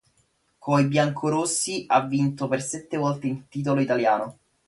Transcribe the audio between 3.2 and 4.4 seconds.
il titolo italiano.